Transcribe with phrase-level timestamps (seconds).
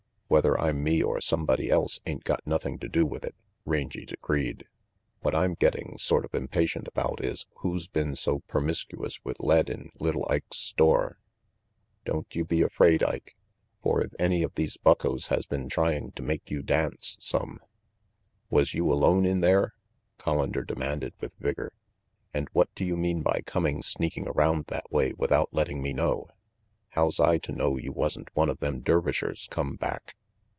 [0.31, 4.63] "Whether I'm me or somebody else ain't got nothing to do with it," Rangy decreed.
[5.25, 9.89] "WTiat I'm getting sort of impatient about is who's been so permiskuous with lead in
[9.99, 11.19] little Ike's store.
[12.05, 13.35] Don't you be afraid, Ike,
[13.83, 17.59] for if any of these buckos has been trying to make you dance some"
[18.49, 19.73] "Was you alone in there?"
[20.17, 21.73] Collander demanded with vigor.
[22.33, 26.29] "And what do you mean by coming sneaking around that way without letting me know?
[26.91, 30.15] How's I to know you wasn't one of them Dervishers come back?"